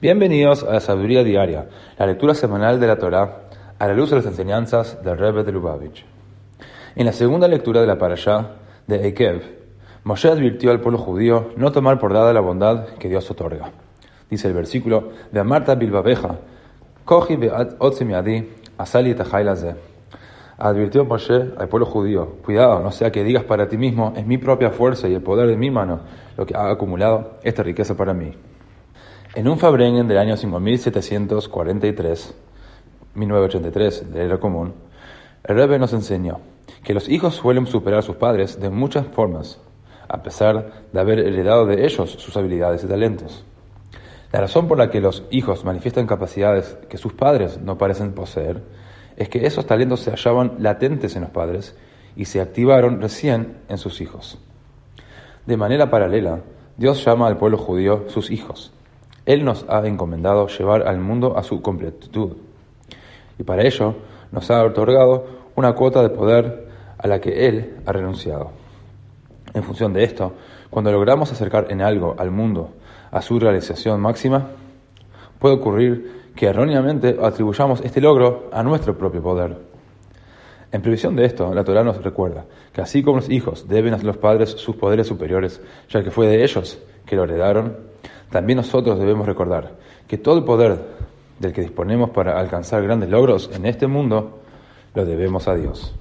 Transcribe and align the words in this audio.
Bienvenidos 0.00 0.62
a 0.62 0.72
la 0.72 0.80
Sabiduría 0.80 1.22
Diaria, 1.22 1.68
la 1.98 2.06
lectura 2.06 2.32
semanal 2.32 2.80
de 2.80 2.86
la 2.86 2.96
Torá 2.96 3.42
a 3.78 3.86
la 3.86 3.92
luz 3.92 4.08
de 4.08 4.16
las 4.16 4.24
enseñanzas 4.24 5.04
del 5.04 5.18
Rebbe 5.18 5.44
de 5.44 5.52
Lubavitch. 5.52 6.06
En 6.96 7.04
la 7.04 7.12
segunda 7.12 7.46
lectura 7.46 7.82
de 7.82 7.86
la 7.86 7.98
Parashá 7.98 8.52
de 8.86 9.06
Ekev, 9.06 9.42
Moshe 10.04 10.30
advirtió 10.30 10.70
al 10.70 10.80
pueblo 10.80 10.96
judío 10.96 11.50
no 11.56 11.70
tomar 11.70 11.98
por 11.98 12.14
dada 12.14 12.32
la 12.32 12.40
bondad 12.40 12.86
que 12.98 13.10
Dios 13.10 13.30
otorga. 13.30 13.72
Dice 14.30 14.48
el 14.48 14.54
versículo 14.54 15.10
de 15.32 15.40
Amarta 15.40 15.74
Bilbabeja, 15.74 16.36
Kohi 17.04 17.38
asali 18.78 19.14
Advirtió 20.56 21.04
Moshe 21.04 21.44
al 21.58 21.68
pueblo 21.68 21.84
judío, 21.84 22.36
cuidado, 22.42 22.80
no 22.80 22.90
sea 22.90 23.12
que 23.12 23.22
digas 23.22 23.44
para 23.44 23.68
ti 23.68 23.76
mismo, 23.76 24.14
es 24.16 24.26
mi 24.26 24.38
propia 24.38 24.70
fuerza 24.70 25.08
y 25.08 25.14
el 25.14 25.20
poder 25.20 25.46
de 25.46 25.58
mi 25.58 25.70
mano 25.70 26.00
lo 26.38 26.46
que 26.46 26.56
ha 26.56 26.70
acumulado 26.70 27.32
esta 27.42 27.62
riqueza 27.62 27.94
para 27.94 28.14
mí. 28.14 28.32
En 29.32 29.46
un 29.46 29.60
Fabrengen 29.60 30.08
del 30.08 30.18
año 30.18 30.36
5743, 30.36 32.34
1983 33.14 34.12
de 34.12 34.24
era 34.24 34.40
común, 34.40 34.74
el 35.44 35.54
Rebbe 35.54 35.78
nos 35.78 35.92
enseñó 35.92 36.40
que 36.82 36.94
los 36.94 37.08
hijos 37.08 37.36
suelen 37.36 37.68
superar 37.68 38.00
a 38.00 38.02
sus 38.02 38.16
padres 38.16 38.58
de 38.58 38.70
muchas 38.70 39.06
formas, 39.06 39.60
a 40.08 40.24
pesar 40.24 40.82
de 40.92 40.98
haber 40.98 41.20
heredado 41.20 41.64
de 41.64 41.86
ellos 41.86 42.10
sus 42.10 42.36
habilidades 42.36 42.82
y 42.82 42.88
talentos. 42.88 43.44
La 44.32 44.40
razón 44.40 44.66
por 44.66 44.78
la 44.78 44.90
que 44.90 45.00
los 45.00 45.22
hijos 45.30 45.64
manifiestan 45.64 46.08
capacidades 46.08 46.76
que 46.88 46.98
sus 46.98 47.12
padres 47.12 47.60
no 47.60 47.78
parecen 47.78 48.14
poseer 48.14 48.64
es 49.16 49.28
que 49.28 49.46
esos 49.46 49.64
talentos 49.64 50.00
se 50.00 50.10
hallaban 50.10 50.56
latentes 50.58 51.14
en 51.14 51.22
los 51.22 51.30
padres 51.30 51.76
y 52.16 52.24
se 52.24 52.40
activaron 52.40 53.00
recién 53.00 53.58
en 53.68 53.78
sus 53.78 54.00
hijos. 54.00 54.38
De 55.46 55.56
manera 55.56 55.88
paralela, 55.88 56.40
Dios 56.76 57.04
llama 57.04 57.28
al 57.28 57.38
pueblo 57.38 57.58
judío 57.58 58.06
sus 58.08 58.32
hijos, 58.32 58.72
él 59.26 59.44
nos 59.44 59.66
ha 59.68 59.86
encomendado 59.86 60.48
llevar 60.48 60.86
al 60.88 60.98
mundo 60.98 61.36
a 61.36 61.42
su 61.42 61.60
completitud. 61.62 62.32
Y 63.38 63.42
para 63.42 63.66
ello 63.66 63.94
nos 64.32 64.50
ha 64.50 64.64
otorgado 64.64 65.26
una 65.56 65.72
cuota 65.74 66.02
de 66.02 66.10
poder 66.10 66.68
a 66.98 67.06
la 67.08 67.20
que 67.20 67.46
Él 67.46 67.76
ha 67.86 67.92
renunciado. 67.92 68.50
En 69.54 69.62
función 69.62 69.92
de 69.92 70.04
esto, 70.04 70.32
cuando 70.68 70.92
logramos 70.92 71.32
acercar 71.32 71.66
en 71.70 71.82
algo 71.82 72.14
al 72.18 72.30
mundo 72.30 72.70
a 73.10 73.20
su 73.22 73.38
realización 73.40 74.00
máxima, 74.00 74.50
puede 75.38 75.56
ocurrir 75.56 76.30
que 76.36 76.46
erróneamente 76.46 77.16
atribuyamos 77.20 77.80
este 77.80 78.00
logro 78.00 78.48
a 78.52 78.62
nuestro 78.62 78.96
propio 78.96 79.22
poder. 79.22 79.58
En 80.72 80.82
previsión 80.82 81.16
de 81.16 81.24
esto, 81.24 81.52
la 81.52 81.64
Torah 81.64 81.82
nos 81.82 82.02
recuerda 82.02 82.44
que 82.72 82.80
así 82.80 83.02
como 83.02 83.16
los 83.16 83.28
hijos 83.28 83.66
deben 83.66 83.92
a 83.92 83.98
los 83.98 84.18
padres 84.18 84.50
sus 84.50 84.76
poderes 84.76 85.08
superiores, 85.08 85.60
ya 85.88 86.04
que 86.04 86.12
fue 86.12 86.28
de 86.28 86.44
ellos 86.44 86.78
que 87.04 87.16
lo 87.16 87.24
heredaron, 87.24 87.89
también 88.30 88.56
nosotros 88.56 88.98
debemos 88.98 89.26
recordar 89.26 89.72
que 90.08 90.18
todo 90.18 90.38
el 90.38 90.44
poder 90.44 90.78
del 91.38 91.52
que 91.52 91.62
disponemos 91.62 92.10
para 92.10 92.38
alcanzar 92.38 92.82
grandes 92.82 93.10
logros 93.10 93.50
en 93.52 93.66
este 93.66 93.86
mundo 93.86 94.40
lo 94.94 95.04
debemos 95.04 95.48
a 95.48 95.54
Dios. 95.54 95.94